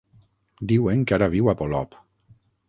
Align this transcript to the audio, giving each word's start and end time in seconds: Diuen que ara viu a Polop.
Diuen 0.71 1.03
que 1.11 1.15
ara 1.19 1.29
viu 1.35 1.53
a 1.53 1.55
Polop. 1.61 1.95